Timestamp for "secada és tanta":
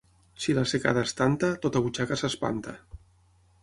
0.71-1.51